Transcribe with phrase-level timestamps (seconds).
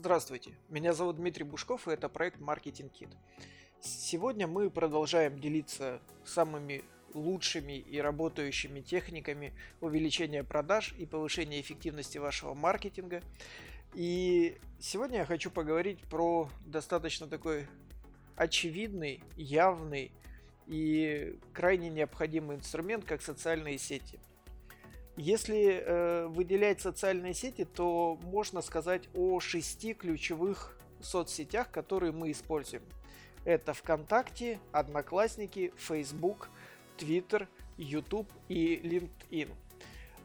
[0.00, 3.10] Здравствуйте, меня зовут Дмитрий Бушков и это проект Marketing Kit.
[3.82, 9.52] Сегодня мы продолжаем делиться самыми лучшими и работающими техниками
[9.82, 13.20] увеличения продаж и повышения эффективности вашего маркетинга.
[13.92, 17.66] И сегодня я хочу поговорить про достаточно такой
[18.36, 20.12] очевидный, явный
[20.66, 24.18] и крайне необходимый инструмент, как социальные сети–
[25.20, 32.82] если э, выделять социальные сети, то можно сказать о шести ключевых соцсетях, которые мы используем.
[33.44, 36.48] Это ВКонтакте, Одноклассники, Facebook,
[36.96, 39.50] Twitter, YouTube и LinkedIn.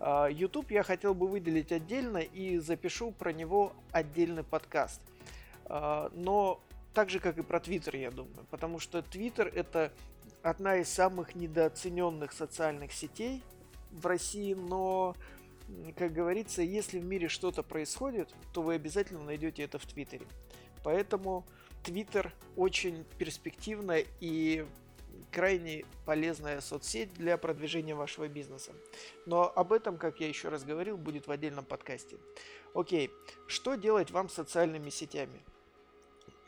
[0.00, 5.00] А, YouTube я хотел бы выделить отдельно и запишу про него отдельный подкаст.
[5.64, 6.60] А, но
[6.92, 8.46] так же, как и про Twitter, я думаю.
[8.50, 9.92] Потому что Twitter это
[10.42, 13.42] одна из самых недооцененных социальных сетей
[13.94, 15.14] в России, но,
[15.96, 20.26] как говорится, если в мире что-то происходит, то вы обязательно найдете это в Твиттере.
[20.82, 21.46] Поэтому
[21.82, 24.66] Твиттер очень перспективная и
[25.30, 28.72] крайне полезная соцсеть для продвижения вашего бизнеса.
[29.26, 32.18] Но об этом, как я еще раз говорил, будет в отдельном подкасте.
[32.74, 33.10] Окей,
[33.46, 35.42] что делать вам с социальными сетями?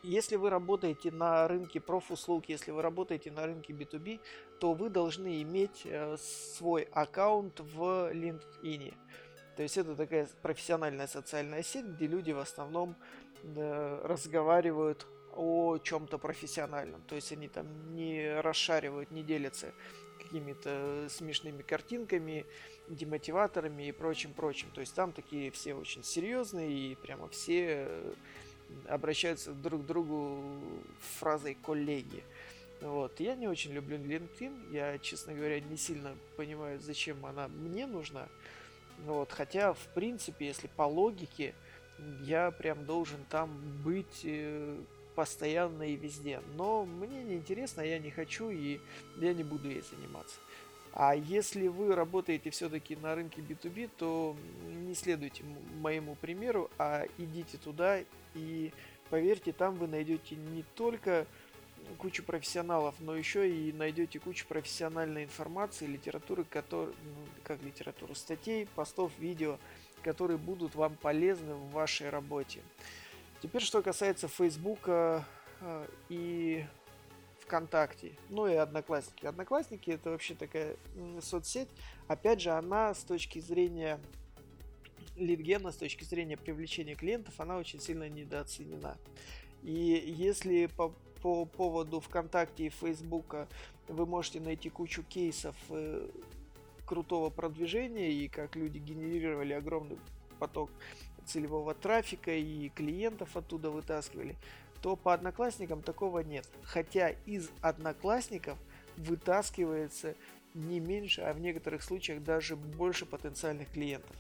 [0.03, 4.21] Если вы работаете на рынке профуслуг, если вы работаете на рынке B2B,
[4.61, 8.95] то вы должны иметь э, свой аккаунт в LinkedIn.
[9.57, 12.95] То есть это такая профессиональная социальная сеть, где люди в основном
[13.43, 17.03] э, разговаривают о чем-то профессиональном.
[17.03, 19.73] То есть они там не расшаривают, не делятся
[20.19, 22.47] какими-то смешными картинками,
[22.89, 24.71] демотиваторами и прочим-прочим.
[24.75, 28.15] То есть там такие все очень серьезные и прямо все э,
[28.89, 30.43] обращаются друг к другу
[31.19, 32.23] фразой коллеги.
[32.81, 33.21] Вот.
[33.21, 34.73] Я не очень люблю LinkedIn.
[34.73, 38.29] Я, честно говоря, не сильно понимаю, зачем она мне нужна.
[39.05, 39.33] Вот.
[39.33, 41.55] Хотя, в принципе, если по логике,
[42.23, 43.51] я прям должен там
[43.83, 44.79] быть э,
[45.15, 46.41] постоянно и везде.
[46.57, 48.81] Но мне не интересно, я не хочу и
[49.17, 50.37] я не буду ей заниматься.
[50.99, 54.35] А если вы работаете все-таки на рынке B2B, то
[54.67, 55.45] не следуйте
[55.79, 58.01] моему примеру, а идите туда
[58.35, 58.73] и
[59.11, 61.27] поверьте, там вы найдете не только
[61.99, 68.67] кучу профессионалов, но еще и найдете кучу профессиональной информации, литературы, который, ну, как литературу, статей,
[68.75, 69.59] постов, видео,
[70.03, 72.63] которые будут вам полезны в вашей работе.
[73.43, 75.27] Теперь, что касается Фейсбука
[75.61, 76.65] э, и
[77.47, 79.25] ВКонтакте, ну и Одноклассники.
[79.25, 80.77] Одноклассники это вообще такая
[81.21, 81.69] соцсеть.
[82.09, 84.01] Опять же, она с точки зрения
[85.17, 88.99] лидгена, с точки зрения привлечения клиентов, она очень сильно недооценена.
[89.63, 90.93] И если по,
[91.23, 93.49] по поводу ВКонтакте и Фейсбука
[93.89, 96.09] вы можете найти кучу кейсов э,
[96.85, 99.99] крутого продвижения и как люди генерировали огромный
[100.39, 100.71] поток
[101.25, 104.37] целевого трафика и клиентов оттуда вытаскивали,
[104.81, 106.47] то по одноклассникам такого нет.
[106.63, 108.59] Хотя из одноклассников
[108.97, 110.15] вытаскивается
[110.55, 114.17] не меньше, а в некоторых случаях даже больше потенциальных клиентов.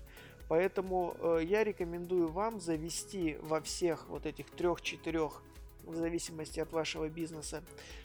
[0.48, 5.42] Поэтому э, я рекомендую вам завести во всех вот этих трех-четырех
[5.82, 7.62] в зависимости от вашего бизнеса,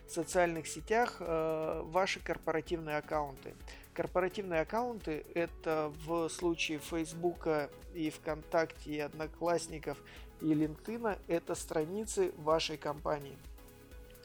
[0.08, 3.54] социальных сетях э, ваши корпоративные аккаунты.
[3.94, 9.98] Корпоративные аккаунты это в случае Фейсбука и ВКонтакте, и Одноклассников,
[10.40, 13.38] и LinkedIn это страницы вашей компании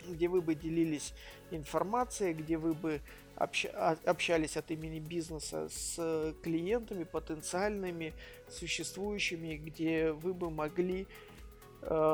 [0.09, 1.13] где вы бы делились
[1.51, 3.01] информацией, где вы бы
[3.37, 8.15] а, общались от имени бизнеса с клиентами потенциальными,
[8.49, 11.07] существующими, где вы бы могли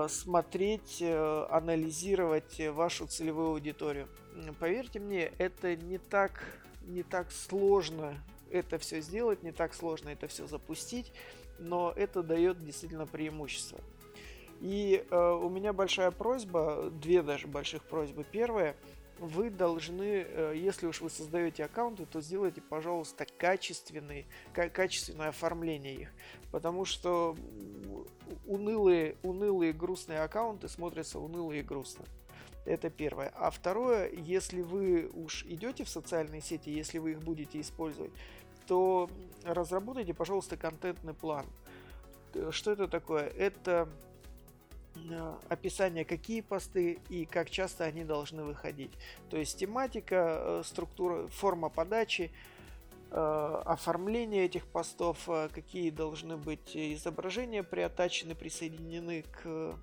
[0.08, 4.08] смотреть, э, анализировать вашу целевую аудиторию.
[4.60, 6.44] Поверьте мне, это не так,
[6.82, 8.14] не так сложно
[8.50, 11.12] это все сделать, не так сложно это все запустить,
[11.58, 13.80] но это дает действительно преимущество.
[14.60, 18.24] И э, у меня большая просьба, две даже больших просьбы.
[18.30, 18.76] Первая–
[19.22, 26.12] вы должны, э, если уж вы создаете аккаунты, то сделайте, пожалуйста, качественные, качественное оформление их.
[26.50, 27.36] Потому что
[28.46, 32.04] унылые, унылые грустные аккаунты смотрятся унылые и грустно.
[32.64, 33.32] Это первое.
[33.36, 38.12] А второе, если вы уж идете в социальные сети, если вы их будете использовать,
[38.66, 39.08] то
[39.44, 41.46] разработайте, пожалуйста, контентный план.
[42.34, 43.28] Э, что это такое?
[43.28, 43.88] Это
[45.48, 48.92] описание, какие посты и как часто они должны выходить.
[49.30, 52.30] То есть тематика, э, структура, форма подачи,
[53.10, 59.76] э, оформление этих постов, какие должны быть изображения приотачены, присоединены к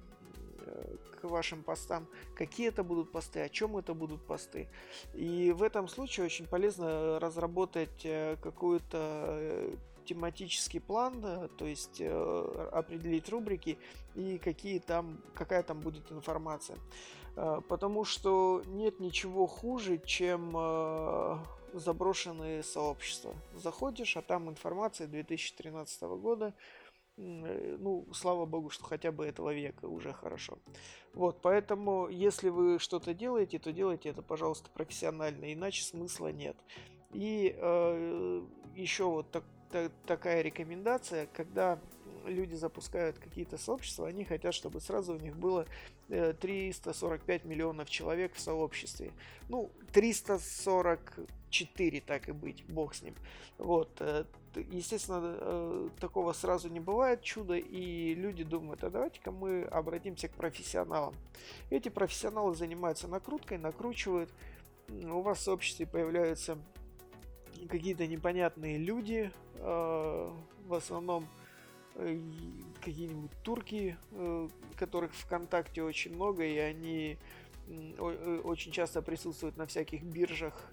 [1.21, 4.69] к вашим постам, какие это будут посты, о чем это будут посты.
[5.13, 8.07] И в этом случае очень полезно разработать
[8.41, 9.71] какую-то
[10.09, 11.21] тематический план,
[11.57, 13.77] то есть определить рубрики
[14.15, 16.77] и какие там, какая там будет информация.
[17.35, 20.51] Потому что нет ничего хуже, чем
[21.73, 23.33] заброшенные сообщества.
[23.53, 26.53] Заходишь, а там информация 2013 года,
[27.19, 30.57] Э, ну, слава богу, что хотя бы этого века уже хорошо.
[31.13, 36.55] Вот, поэтому, если вы что-то делаете, то делайте это, пожалуйста, профессионально, иначе смысла нет.
[37.11, 38.41] И э,
[38.75, 41.79] еще вот так, так, такая рекомендация, когда
[42.25, 45.65] люди запускают какие-то сообщества, они хотят, чтобы сразу у них было
[46.07, 49.11] 345 э, миллионов человек в сообществе.
[49.47, 53.15] Ну, 344, так и быть, бог с ним.
[53.57, 54.25] Вот, э,
[54.55, 60.33] естественно, э, такого сразу не бывает чудо, и люди думают, а давайте-ка мы обратимся к
[60.33, 61.15] профессионалам.
[61.69, 64.31] Эти профессионалы занимаются накруткой, накручивают.
[64.89, 66.57] У вас в сообществе появляются
[67.67, 71.27] какие-то непонятные люди, в основном
[71.95, 72.17] Э,
[72.81, 74.47] какие-нибудь турки, э,
[74.77, 77.17] которых ВКонтакте очень много, и они
[77.67, 80.71] э, очень часто присутствуют на всяких биржах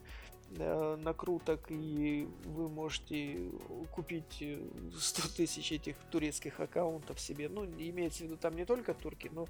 [0.48, 3.50] накруток, и вы можете
[3.92, 4.44] купить
[4.96, 7.48] 100 тысяч этих турецких аккаунтов себе.
[7.48, 9.48] Ну, имеется в виду там не только турки, но,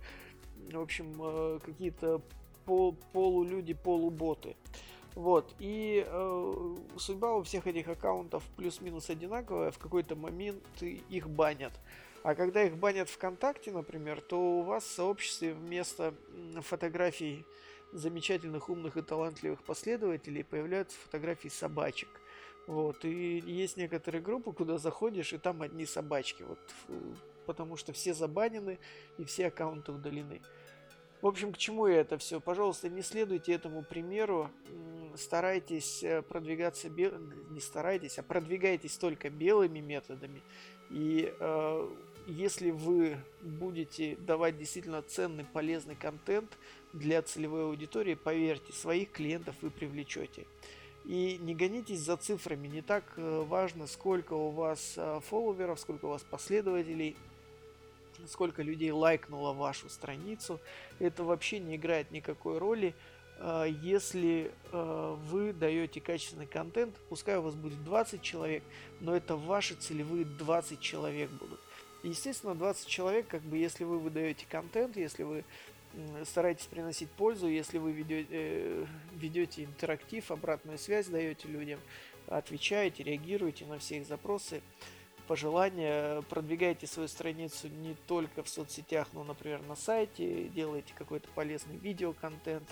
[0.73, 2.23] в общем, какие-то
[2.65, 4.57] пол, полулюди, полуботы.
[5.17, 11.73] Вот, и э, судьба у всех этих аккаунтов плюс-минус одинаковая, в какой-то момент их банят.
[12.23, 16.13] А когда их банят ВКонтакте, например, то у вас в сообществе вместо
[16.61, 17.47] фотографий
[17.93, 22.09] замечательных, умных и талантливых последователей появляются фотографии собачек.
[22.67, 26.59] Вот, и есть некоторые группы, куда заходишь, и там одни собачки, вот,
[27.47, 28.79] потому что все забанены
[29.17, 30.43] и все аккаунты удалены.
[31.23, 32.41] В общем, к чему я это все?
[32.41, 34.51] Пожалуйста, не следуйте этому примеру.
[35.17, 37.13] Старайтесь э, продвигаться бел...
[37.51, 40.43] не старайтесь, а продвигайтесь только белыми методами.
[40.91, 41.91] И э,
[42.27, 46.59] если вы будете давать действительно ценный, полезный контент
[46.93, 50.47] для целевой аудитории, поверьте, своих клиентов вы привлечете.
[51.05, 56.07] И не гонитесь за цифрами, не так э, важно, сколько у вас э, фолловеров, сколько
[56.07, 57.17] у вас последователей–
[58.27, 60.61] сколько людей лайкнуло вашу страницу,
[60.99, 62.95] это вообще не играет никакой роли.
[63.39, 68.63] А, если а, вы даете качественный контент, пускай у вас будет 20 человек,
[69.01, 71.61] но это ваши целевые 20 человек будут.
[72.03, 75.45] Естественно, 20 человек, как бы, если вы выдаете контент, если вы
[76.25, 81.81] стараетесь приносить пользу, если вы ведете, э, ведете интерактив, обратную связь даете людям,
[82.27, 84.63] отвечаете, реагируете на все их запросы,
[85.27, 91.77] пожелания, продвигайте свою страницу не только в соцсетях, но, например, на сайте, делайте какой-то полезный
[91.77, 92.69] видеоконтент,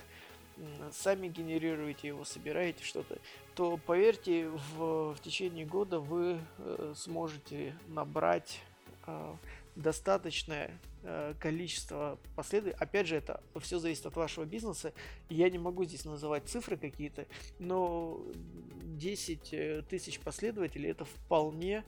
[0.92, 3.18] сами генерируете его, собираете что-то,
[3.54, 8.60] то поверьте, в, в течение года вы э, сможете набрать
[9.06, 9.34] э,
[9.76, 10.70] достаточное
[11.02, 12.80] э, количество последователей.
[12.80, 14.92] Опять же, это все зависит от вашего бизнеса.
[15.28, 17.26] Я не могу здесь называть цифры какие-то,
[17.58, 21.84] но 10 э, тысяч последователей это вполне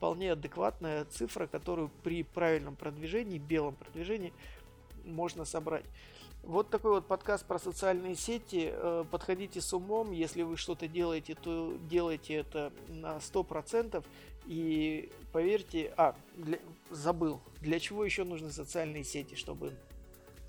[0.00, 4.32] вполне адекватная цифра, которую при правильном продвижении, белом продвижении
[5.04, 5.84] можно собрать.
[6.42, 8.70] Вот такой вот подкаст про социальные сети.
[8.72, 10.10] Э, подходите с умом.
[10.10, 14.04] Если вы что-то делаете, то делайте это на 100%.
[14.46, 15.92] И поверьте...
[15.96, 16.58] А, для,
[16.90, 17.40] забыл.
[17.60, 19.74] Для чего еще нужны социальные сети, чтобы...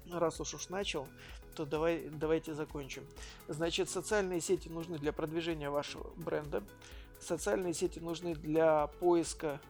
[0.10, 1.08] Раз уж уж начал,
[1.56, 3.06] то давай, давайте закончим.
[3.48, 6.64] Значит, социальные сети нужны для продвижения вашего бренда.
[7.20, 9.62] Социальные сети нужны для поиска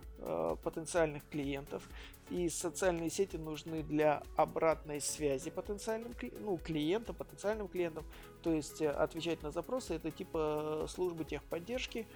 [0.63, 1.83] потенциальных клиентов.
[2.31, 8.05] И социальные сети нужны для обратной связи потенциальным ну, клиентам, потенциальным клиентам.
[8.41, 12.07] То есть э, отвечать на запросы это типа службы техподдержки.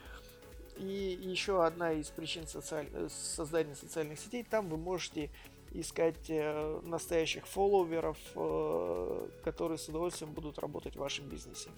[0.77, 2.87] И еще одна из причин социаль...
[2.93, 5.29] Э, создания социальных сетей, там вы можете
[5.73, 11.69] искать э, настоящих фолловеров, э, которые с удовольствием будут работать в вашем бизнесе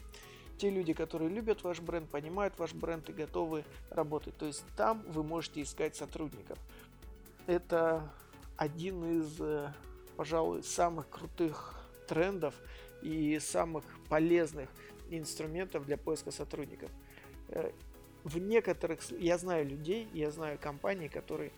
[0.58, 4.36] те люди, которые любят ваш бренд, понимают ваш бренд и готовы работать.
[4.38, 6.58] То есть там вы можете искать сотрудников.
[7.46, 8.12] Это
[8.58, 9.72] один из, э,
[10.16, 11.76] пожалуй, самых крутых
[12.08, 12.56] трендов
[13.02, 14.70] и самых полезных
[15.10, 16.90] инструментов для поиска сотрудников.
[17.50, 17.72] Э,
[18.24, 19.00] в некоторых...
[19.12, 21.52] Я знаю людей, я знаю компании, которые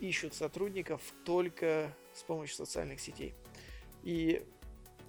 [0.00, 3.34] ищут сотрудников только с помощью социальных сетей.
[4.02, 4.44] И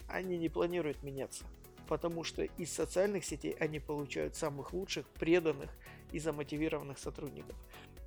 [0.07, 1.45] они не планируют меняться
[1.89, 5.71] потому что из социальных сетей они получают самых лучших, преданных
[6.11, 7.55] и замотивированных сотрудников.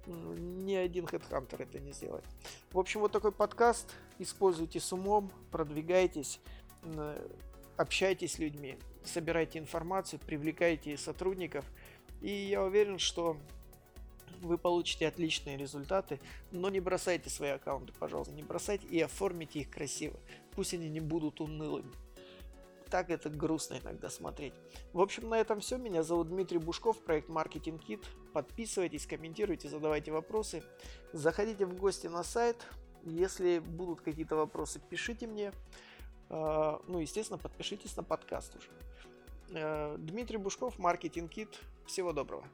[0.06, 2.24] Ни один хедхантер это не сделает.
[2.70, 3.92] В общем, вот такой подкаст.
[4.20, 6.38] Используйте с умом, продвигайтесь,
[7.76, 11.64] общайтесь с людьми, собирайте информацию, привлекайте сотрудников.
[12.20, 13.36] И я уверен, что
[14.42, 16.20] вы получите отличные результаты,
[16.52, 20.18] но не бросайте свои аккаунты, пожалуйста, не бросайте и оформите их красиво.
[20.52, 21.90] Пусть они не будут унылыми.
[22.92, 24.52] Так это грустно иногда смотреть.
[24.92, 25.78] В общем, на этом все.
[25.78, 28.04] Меня зовут Дмитрий Бушков, проект Marketing Kit.
[28.34, 30.62] Подписывайтесь, комментируйте, задавайте вопросы.
[31.14, 32.66] Заходите в гости на сайт.
[33.02, 35.52] Если будут какие-то вопросы, пишите мне.
[36.28, 38.68] А, ну, естественно, подпишитесь на подкаст уже.
[39.54, 41.58] Э, Дмитрий Бушков, Маркетинг Кит.
[41.86, 42.44] Всего доброго.